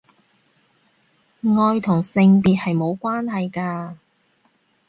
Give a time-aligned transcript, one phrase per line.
[1.43, 3.97] 愛同性別係無關係㗎